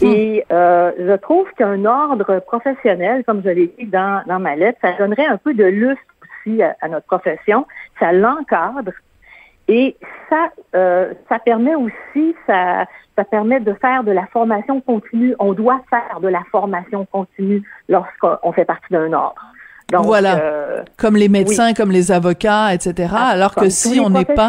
Hmm. 0.00 0.06
Et 0.06 0.44
je 0.50 1.16
trouve 1.16 1.50
qu'un 1.56 1.84
ordre 1.84 2.40
professionnel, 2.40 3.24
comme 3.24 3.42
je 3.44 3.50
l'ai 3.50 3.74
dit 3.78 3.86
dans, 3.86 4.22
dans 4.26 4.38
ma 4.38 4.56
lettre, 4.56 4.78
ça 4.82 4.92
donnerait 4.98 5.26
un 5.26 5.36
peu 5.36 5.54
de 5.54 5.64
lustre 5.64 6.00
à, 6.80 6.88
notre 6.88 7.06
profession, 7.06 7.66
ça 7.98 8.12
l'encadre 8.12 8.92
et 9.68 9.96
ça, 10.28 10.50
euh, 10.74 11.14
ça 11.28 11.38
permet 11.38 11.74
aussi, 11.74 12.34
ça, 12.46 12.86
ça 13.16 13.24
permet 13.24 13.60
de 13.60 13.72
faire 13.74 14.04
de 14.04 14.12
la 14.12 14.26
formation 14.26 14.80
continue. 14.82 15.34
On 15.38 15.54
doit 15.54 15.80
faire 15.88 16.20
de 16.20 16.28
la 16.28 16.42
formation 16.50 17.06
continue 17.06 17.62
lorsqu'on 17.88 18.52
fait 18.52 18.66
partie 18.66 18.92
d'un 18.92 19.12
ordre 19.12 19.40
voilà, 19.92 20.38
euh, 20.38 20.82
comme 20.96 21.16
les 21.16 21.28
médecins, 21.28 21.74
comme 21.74 21.90
les 21.90 22.10
avocats, 22.10 22.74
etc. 22.74 23.12
Ah, 23.14 23.26
alors 23.26 23.54
que 23.54 23.68
si 23.68 24.00
on 24.00 24.10
n'est 24.10 24.24
pas, 24.24 24.48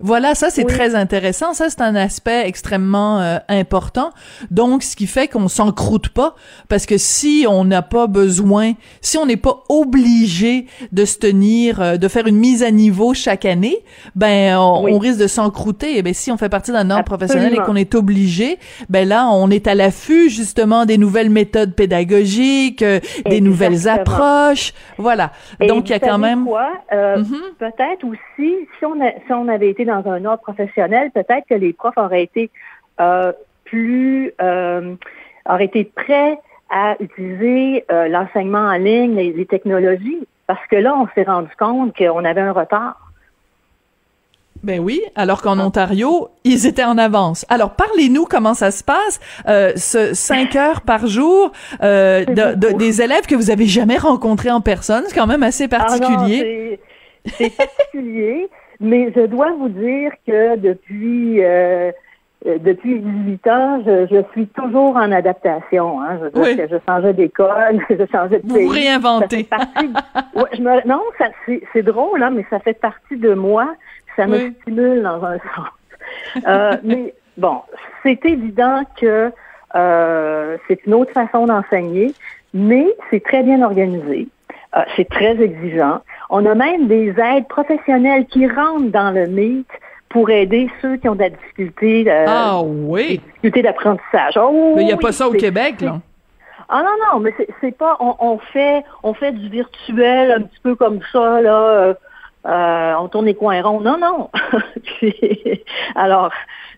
voilà, 0.00 0.34
ça 0.34 0.50
c'est 0.50 0.64
très 0.64 0.94
intéressant. 0.94 1.52
Ça 1.52 1.68
c'est 1.68 1.80
un 1.80 1.94
aspect 1.96 2.46
extrêmement 2.46 3.20
euh, 3.20 3.38
important. 3.48 4.10
Donc, 4.50 4.82
ce 4.82 4.96
qui 4.96 5.06
fait 5.06 5.28
qu'on 5.28 5.48
s'encroute 5.48 6.08
pas, 6.08 6.36
parce 6.68 6.86
que 6.86 6.96
si 6.96 7.44
on 7.48 7.64
n'a 7.64 7.82
pas 7.82 8.06
besoin, 8.06 8.72
si 9.00 9.18
on 9.18 9.26
n'est 9.26 9.36
pas 9.36 9.64
obligé 9.68 10.66
de 10.92 11.04
se 11.04 11.18
tenir, 11.18 11.80
euh, 11.80 11.96
de 11.96 12.08
faire 12.08 12.26
une 12.26 12.38
mise 12.38 12.62
à 12.62 12.70
niveau 12.70 13.14
chaque 13.14 13.44
année, 13.44 13.78
ben 14.14 14.56
on, 14.56 14.98
risque 14.98 15.18
de 15.18 15.26
s'encrouter. 15.26 15.94
Et 15.94 15.98
eh 15.98 16.02
ben 16.02 16.14
si 16.14 16.30
on 16.30 16.36
fait 16.36 16.48
partie 16.48 16.70
d'un 16.70 16.90
ordre 16.90 17.04
professionnel 17.04 17.54
et 17.54 17.58
qu'on 17.58 17.76
est 17.76 17.94
obligé, 17.94 18.58
ben 18.88 19.08
là 19.08 19.28
on 19.32 19.50
est 19.50 19.66
à 19.66 19.74
l'affût 19.74 20.30
justement 20.30 20.86
des 20.86 20.98
nouvelles 20.98 21.30
méthodes 21.30 21.74
pédagogiques, 21.74 22.84
des 23.26 23.40
nouvelles 23.40 23.88
approches 23.88 24.51
voilà. 24.98 25.30
Donc, 25.60 25.88
il 25.88 25.92
y 25.92 25.94
a 25.94 26.00
quand 26.00 26.18
même... 26.18 26.46
Euh, 26.92 27.18
mhm. 27.18 27.40
Peut-être 27.58 28.04
aussi, 28.04 28.68
si 28.78 28.84
on, 28.84 28.94
si 28.98 29.32
on 29.32 29.48
avait 29.48 29.70
été 29.70 29.84
dans 29.84 30.06
un 30.06 30.24
ordre 30.24 30.42
professionnel, 30.42 31.10
peut-être 31.12 31.46
que 31.48 31.54
les 31.54 31.72
profs 31.72 31.98
auraient 31.98 32.24
été 32.24 32.50
euh, 33.00 33.32
plus... 33.64 34.32
Euh, 34.40 34.94
auraient 35.48 35.64
été 35.64 35.84
prêts 35.84 36.38
à 36.70 36.94
utiliser 37.00 37.84
l'enseignement 38.08 38.66
en 38.66 38.78
ligne, 38.78 39.14
les 39.14 39.44
technologies, 39.44 40.26
parce 40.46 40.64
que 40.68 40.76
là, 40.76 40.96
on 40.96 41.08
s'est 41.14 41.24
rendu 41.24 41.50
compte 41.58 41.96
qu'on 41.96 42.24
avait 42.24 42.40
un 42.40 42.52
retard. 42.52 43.01
Ben 44.62 44.78
oui, 44.78 45.02
alors 45.16 45.42
qu'en 45.42 45.58
Ontario, 45.58 46.28
ils 46.44 46.66
étaient 46.66 46.84
en 46.84 46.96
avance. 46.96 47.44
Alors 47.48 47.74
parlez-nous 47.74 48.26
comment 48.26 48.54
ça 48.54 48.70
se 48.70 48.84
passe, 48.84 49.20
euh, 49.48 49.72
ce 49.74 50.14
cinq 50.14 50.54
heures 50.56 50.82
par 50.82 51.08
jour 51.08 51.50
euh, 51.82 52.24
de, 52.24 52.72
des 52.72 53.02
élèves 53.02 53.26
que 53.26 53.34
vous 53.34 53.50
avez 53.50 53.66
jamais 53.66 53.98
rencontrés 53.98 54.52
en 54.52 54.60
personne, 54.60 55.02
c'est 55.08 55.18
quand 55.18 55.26
même 55.26 55.42
assez 55.42 55.64
ah 55.64 55.78
particulier. 55.78 56.78
c'est 57.26 57.56
particulier, 57.56 58.48
mais 58.80 59.12
je 59.16 59.26
dois 59.26 59.50
vous 59.58 59.68
dire 59.68 60.12
que 60.26 60.56
depuis 60.56 61.42
euh, 61.42 61.90
depuis 62.58 62.98
18 62.98 63.46
ans, 63.48 63.82
je, 63.86 64.06
je, 64.10 64.22
suis 64.32 64.46
toujours 64.48 64.96
en 64.96 65.12
adaptation. 65.12 66.00
Hein. 66.00 66.18
Je 66.18 66.24
veux 66.24 66.44
dire 66.44 66.56
que 66.56 66.74
je 66.74 66.76
changeais 66.88 67.12
d'école, 67.12 67.80
je 67.90 68.04
changeais 68.10 68.40
de 68.40 68.52
pays. 68.52 68.64
Vous 68.64 68.68
réinventez. 68.68 69.48
ouais, 70.34 70.42
je 70.52 70.60
me... 70.60 70.88
Non, 70.88 71.02
c'est 71.72 71.82
drôle, 71.82 72.22
hein, 72.22 72.30
mais 72.34 72.44
ça 72.50 72.58
fait 72.58 72.78
partie 72.78 73.16
de 73.16 73.34
moi 73.34 73.68
ça 74.16 74.26
me 74.26 74.52
stimule 74.60 75.02
dans 75.02 75.24
un 75.24 75.38
sens. 75.54 75.68
Euh, 76.46 76.76
mais 76.82 77.14
bon, 77.36 77.60
c'est 78.02 78.24
évident 78.24 78.82
que 79.00 79.32
euh, 79.74 80.56
c'est 80.68 80.84
une 80.86 80.94
autre 80.94 81.12
façon 81.12 81.46
d'enseigner, 81.46 82.12
mais 82.54 82.86
c'est 83.10 83.22
très 83.22 83.42
bien 83.42 83.62
organisé. 83.62 84.28
Euh, 84.76 84.80
c'est 84.96 85.08
très 85.08 85.40
exigeant. 85.40 86.00
On 86.30 86.44
a 86.46 86.54
même 86.54 86.88
des 86.88 87.14
aides 87.18 87.48
professionnelles 87.48 88.26
qui 88.26 88.46
rentrent 88.46 88.90
dans 88.90 89.10
le 89.14 89.26
mythe 89.26 89.66
pour 90.08 90.30
aider 90.30 90.68
ceux 90.80 90.96
qui 90.96 91.08
ont 91.08 91.14
de 91.14 91.20
la 91.20 91.30
difficulté, 91.30 92.10
ah, 92.10 92.60
oui. 92.62 93.20
difficulté 93.26 93.62
d'apprentissage. 93.62 94.36
Oh, 94.36 94.74
mais 94.76 94.82
il 94.82 94.86
n'y 94.86 94.92
a 94.92 94.98
pas 94.98 95.12
ça 95.12 95.28
au 95.28 95.32
Québec, 95.32 95.80
là. 95.80 96.00
Ah 96.68 96.82
non, 96.82 96.96
non, 97.06 97.20
mais 97.20 97.34
c'est 97.60 97.76
pas 97.76 97.98
on, 98.00 98.14
on, 98.18 98.38
fait 98.38 98.82
on 99.02 99.12
fait 99.12 99.32
du 99.32 99.48
virtuel 99.50 100.32
un 100.32 100.40
petit 100.42 100.60
peu 100.62 100.74
comme 100.74 101.00
ça, 101.12 101.40
là. 101.42 101.94
Euh, 102.44 102.94
on 102.98 103.08
tourne 103.08 103.26
les 103.26 103.34
coins 103.34 103.62
ronds. 103.62 103.80
Non, 103.80 103.98
non. 103.98 104.30
alors, 105.94 106.32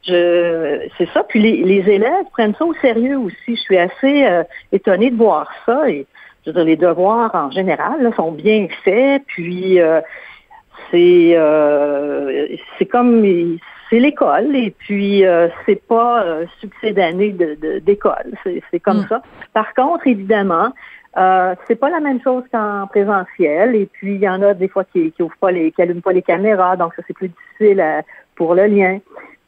je, 0.06 0.86
c'est 0.98 1.08
ça. 1.10 1.24
Puis 1.24 1.40
les, 1.40 1.90
élèves 1.90 2.26
prennent 2.32 2.54
ça 2.54 2.64
au 2.64 2.74
sérieux 2.74 3.18
aussi. 3.18 3.56
Je 3.56 3.60
suis 3.60 3.78
assez 3.78 4.26
euh, 4.26 4.44
étonnée 4.72 5.10
de 5.10 5.16
voir 5.16 5.50
ça. 5.64 5.88
Et 5.88 6.06
je 6.44 6.50
veux 6.50 6.54
dire, 6.54 6.64
les 6.64 6.76
devoirs 6.76 7.34
en 7.34 7.50
général 7.50 8.12
sont 8.14 8.32
bien 8.32 8.66
faits. 8.84 9.22
Puis 9.26 9.80
euh, 9.80 10.00
c'est 10.90 11.36
c'est 12.78 12.86
comme 12.86 13.24
c'est 13.88 14.00
l'école 14.00 14.54
et 14.56 14.70
puis 14.70 15.22
c'est 15.64 15.82
pas 15.86 16.24
succès 16.60 16.92
d'année 16.92 17.30
de, 17.30 17.78
d'école. 17.78 18.34
C'est, 18.42 18.62
c'est 18.70 18.80
comme 18.80 19.00
hmm. 19.00 19.08
ça. 19.08 19.22
Par 19.54 19.72
contre, 19.72 20.06
évidemment, 20.06 20.72
euh, 21.16 21.54
c'est 21.66 21.76
pas 21.76 21.90
la 21.90 22.00
même 22.00 22.20
chose 22.22 22.42
qu'en 22.50 22.86
présentiel. 22.88 23.76
Et 23.76 23.86
puis, 23.86 24.16
il 24.16 24.20
y 24.20 24.28
en 24.28 24.42
a 24.42 24.54
des 24.54 24.68
fois 24.68 24.84
qui, 24.84 25.12
qui 25.12 25.22
ouvrent 25.22 25.36
pas 25.36 25.52
les, 25.52 25.70
qui 25.70 25.82
allument 25.82 26.00
pas 26.00 26.12
les 26.12 26.22
caméras, 26.22 26.76
donc 26.76 26.94
ça 26.94 27.02
c'est 27.06 27.14
plus 27.14 27.28
difficile 27.28 27.80
euh, 27.80 28.02
pour 28.34 28.54
le 28.54 28.66
lien. 28.66 28.98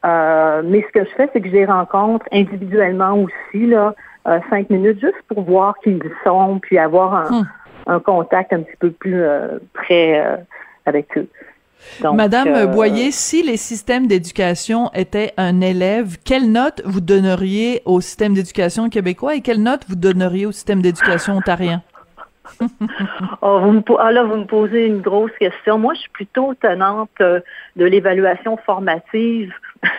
Euh, 0.05 0.61
mais 0.63 0.81
ce 0.81 0.99
que 0.99 1.05
je 1.05 1.09
fais, 1.15 1.29
c'est 1.33 1.41
que 1.41 1.47
je 1.47 1.53
les 1.53 1.65
rencontre 1.65 2.25
individuellement 2.31 3.13
aussi, 3.15 3.65
là, 3.65 3.93
euh, 4.27 4.39
cinq 4.49 4.69
minutes, 4.69 4.99
juste 5.01 5.21
pour 5.27 5.41
voir 5.41 5.75
qui 5.83 5.91
ils 5.91 6.11
sont, 6.23 6.59
puis 6.59 6.77
avoir 6.77 7.15
un, 7.15 7.41
hmm. 7.41 7.47
un 7.87 7.99
contact 7.99 8.53
un 8.53 8.61
petit 8.61 8.77
peu 8.79 8.91
plus 8.91 9.23
près 9.73 10.39
avec 10.85 11.17
eux. 11.17 11.27
Madame 12.13 12.47
euh, 12.49 12.67
Boyer, 12.67 13.11
si 13.11 13.43
les 13.43 13.57
systèmes 13.57 14.07
d'éducation 14.07 14.91
étaient 14.93 15.33
un 15.37 15.61
élève, 15.61 16.17
quelle 16.23 16.51
note 16.51 16.81
vous 16.85 17.01
donneriez 17.01 17.81
au 17.85 18.01
système 18.01 18.33
d'éducation 18.33 18.89
québécois 18.89 19.35
et 19.35 19.41
quelle 19.41 19.61
note 19.61 19.81
vous 19.87 19.95
donneriez 19.95 20.45
au 20.45 20.51
système 20.51 20.81
d'éducation 20.81 21.37
ontarien? 21.37 21.81
oh, 23.41 23.59
vous 23.63 23.71
me, 23.71 23.81
ah 23.99 24.11
là, 24.11 24.23
vous 24.23 24.37
me 24.37 24.45
posez 24.45 24.85
une 24.85 25.01
grosse 25.01 25.31
question. 25.39 25.77
Moi, 25.77 25.93
je 25.95 26.01
suis 26.01 26.09
plutôt 26.09 26.53
tenante 26.55 27.09
euh, 27.21 27.39
de 27.75 27.85
l'évaluation 27.85 28.57
formative. 28.57 29.53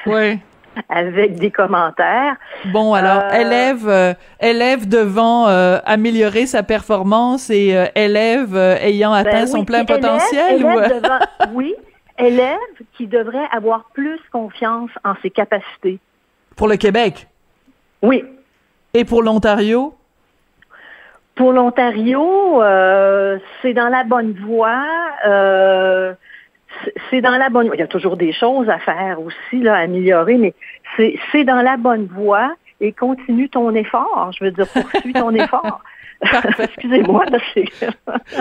Oui. 0.06 0.38
avec 0.88 1.36
des 1.36 1.50
commentaires. 1.50 2.36
Bon, 2.66 2.94
alors, 2.94 3.22
euh, 3.24 3.40
élève, 3.40 3.88
euh, 3.88 4.14
élève 4.40 4.88
devant 4.88 5.48
euh, 5.48 5.78
améliorer 5.84 6.46
sa 6.46 6.62
performance 6.62 7.50
et 7.50 7.76
élève 7.94 8.56
ayant 8.56 9.12
ben 9.12 9.26
atteint 9.26 9.46
son 9.46 9.64
plein 9.64 9.84
potentiel? 9.84 10.64
oui, 11.52 11.74
élève 12.18 12.58
qui 12.96 13.06
devrait 13.06 13.48
avoir 13.52 13.84
plus 13.92 14.20
confiance 14.32 14.90
en 15.04 15.14
ses 15.22 15.30
capacités. 15.30 15.98
Pour 16.56 16.68
le 16.68 16.76
Québec? 16.76 17.28
Oui. 18.02 18.24
Et 18.94 19.04
pour 19.04 19.22
l'Ontario? 19.22 19.94
Pour 21.34 21.52
l'Ontario, 21.52 22.60
c'est 23.62 23.72
dans 23.74 23.88
la 23.88 24.02
bonne 24.04 24.34
voie 24.44 24.84
c'est 27.10 27.20
dans 27.20 27.36
la 27.36 27.48
bonne 27.48 27.66
voie. 27.66 27.76
Il 27.76 27.80
y 27.80 27.82
a 27.82 27.88
toujours 27.88 28.16
des 28.16 28.32
choses 28.32 28.68
à 28.68 28.78
faire 28.78 29.20
aussi, 29.20 29.62
là, 29.62 29.74
à 29.74 29.78
améliorer, 29.80 30.36
mais 30.36 30.54
c'est 30.96 31.44
dans 31.44 31.62
la 31.62 31.76
bonne 31.76 32.06
voie 32.06 32.52
et 32.80 32.92
continue 32.92 33.48
ton 33.48 33.74
effort. 33.74 34.30
Je 34.38 34.44
veux 34.44 34.50
dire, 34.50 34.66
poursuis 34.68 35.12
ton 35.12 35.30
effort. 35.34 35.82
Excusez-moi. 36.58 37.24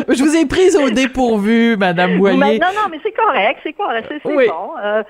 je 0.09 0.23
vous 0.23 0.35
ai 0.35 0.45
prise 0.45 0.75
au 0.75 0.89
dépourvu, 0.89 1.77
Madame 1.77 2.17
Boyer. 2.17 2.59
non, 2.59 2.67
non, 2.73 2.89
mais 2.89 2.99
c'est 3.03 3.11
correct, 3.11 3.59
c'est 3.63 3.73
correct, 3.73 4.07
c'est 4.09 4.23
bon. 4.23 4.71
Euh, 4.83 5.03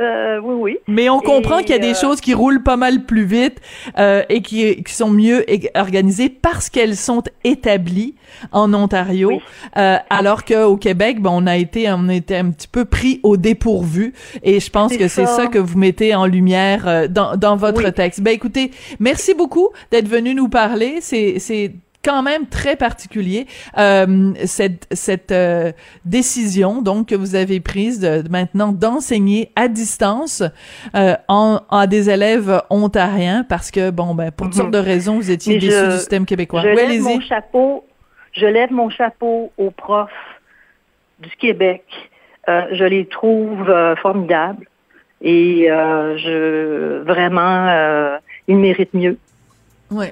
euh, 0.00 0.40
oui, 0.42 0.54
oui. 0.54 0.78
Mais 0.86 1.08
on 1.08 1.20
comprend 1.20 1.58
qu'il 1.58 1.70
y 1.70 1.74
a 1.74 1.78
des 1.78 1.92
euh, 1.92 2.00
choses 2.00 2.20
qui 2.20 2.34
roulent 2.34 2.62
pas 2.62 2.76
mal 2.76 3.04
plus 3.04 3.24
vite 3.24 3.60
euh, 3.98 4.22
et 4.28 4.42
qui, 4.42 4.82
qui, 4.82 4.94
sont 4.94 5.10
mieux 5.10 5.44
organisées 5.74 6.28
parce 6.28 6.70
qu'elles 6.70 6.96
sont 6.96 7.22
établies 7.44 8.14
en 8.52 8.72
Ontario, 8.74 9.40
euh, 9.76 9.96
alors 10.10 10.44
qu'au 10.44 10.76
Québec, 10.76 11.20
ben, 11.20 11.30
on 11.32 11.46
a 11.46 11.56
été 11.56 11.90
on 11.90 12.08
était 12.08 12.36
un 12.36 12.50
petit 12.50 12.68
peu 12.68 12.84
pris 12.84 13.20
au 13.22 13.36
dépourvu. 13.36 14.14
Et 14.42 14.60
je 14.60 14.70
pense 14.70 14.96
que 14.96 15.08
c'est 15.08 15.26
ça. 15.26 15.46
que 15.46 15.58
vous 15.58 15.78
mettez 15.78 16.14
en 16.14 16.26
lumière 16.26 16.86
euh, 16.86 17.08
dans, 17.08 17.36
dans 17.36 17.56
votre 17.56 17.88
texte. 17.90 18.20
Ben 18.20 18.32
écoutez, 18.32 18.70
merci 19.00 19.34
beaucoup 19.34 19.70
d'être 19.90 20.08
venu 20.08 20.34
nous 20.34 20.48
parler. 20.48 20.98
C'est 21.00 21.72
quand 22.08 22.22
même 22.22 22.46
très 22.46 22.74
particulier 22.74 23.46
euh, 23.76 24.32
cette 24.46 24.86
cette 24.92 25.30
euh, 25.30 25.72
décision 26.06 26.80
donc 26.80 27.08
que 27.08 27.14
vous 27.14 27.34
avez 27.34 27.60
prise 27.60 28.00
de, 28.00 28.26
maintenant 28.30 28.72
d'enseigner 28.72 29.52
à 29.56 29.68
distance 29.68 30.42
euh, 30.94 31.16
en, 31.28 31.60
à 31.70 31.86
des 31.86 32.08
élèves 32.08 32.62
ontariens 32.70 33.44
parce 33.46 33.70
que 33.70 33.90
bon 33.90 34.14
ben 34.14 34.30
pour 34.30 34.46
toutes 34.46 34.56
sortes 34.56 34.70
de 34.70 34.78
raisons 34.78 35.16
vous 35.16 35.30
étiez 35.30 35.58
déçus 35.58 35.86
du 35.86 35.92
système 35.98 36.24
québécois. 36.24 36.62
Je 36.62 36.68
lève 36.68 37.02
mon 37.02 37.20
chapeau, 37.20 37.84
je 38.32 38.46
lève 38.46 38.72
mon 38.72 38.88
chapeau 38.88 39.52
aux 39.58 39.70
profs 39.70 40.10
du 41.18 41.30
Québec, 41.36 41.84
je 42.46 42.84
les 42.84 43.04
trouve 43.06 43.70
formidables. 44.00 44.66
Et 45.20 45.66
je 45.68 47.02
vraiment, 47.02 48.18
ils 48.46 48.56
méritent 48.56 48.94
mieux. 48.94 49.18
Oui. 49.90 50.06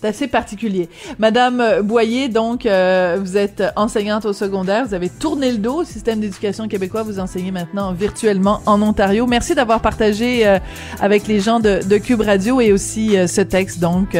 C'est 0.00 0.08
assez 0.08 0.28
particulier. 0.28 0.88
Madame 1.18 1.82
Boyer, 1.82 2.28
donc, 2.28 2.64
euh, 2.64 3.18
vous 3.20 3.36
êtes 3.36 3.62
enseignante 3.76 4.24
au 4.24 4.32
secondaire, 4.32 4.86
vous 4.86 4.94
avez 4.94 5.10
tourné 5.10 5.52
le 5.52 5.58
dos 5.58 5.80
au 5.80 5.84
système 5.84 6.20
d'éducation 6.20 6.68
québécois, 6.68 7.02
vous 7.02 7.20
enseignez 7.20 7.50
maintenant 7.50 7.92
virtuellement 7.92 8.62
en 8.64 8.80
Ontario. 8.80 9.26
Merci 9.26 9.54
d'avoir 9.54 9.80
partagé 9.80 10.46
euh, 10.46 10.58
avec 11.00 11.26
les 11.26 11.40
gens 11.40 11.60
de, 11.60 11.80
de, 11.86 11.98
Cube 11.98 12.22
Radio 12.22 12.62
et 12.62 12.72
aussi 12.72 13.14
euh, 13.16 13.26
ce 13.26 13.42
texte, 13.42 13.78
donc, 13.78 14.16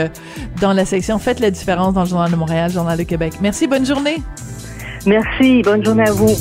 dans 0.61 0.75
la 0.75 0.85
section 0.85 1.19
Faites 1.19 1.41
la 1.41 1.51
différence 1.51 1.95
dans 1.95 2.03
le 2.03 2.09
Journal 2.09 2.31
de 2.31 2.37
Montréal, 2.37 2.71
Journal 2.71 2.99
de 2.99 3.05
Québec. 3.05 3.35
Merci, 3.41 3.67
bonne 3.67 3.87
journée. 3.87 4.19
Merci, 5.07 5.63
bonne 5.63 5.83
journée 5.83 6.07
à 6.07 6.13
vous. 6.13 6.37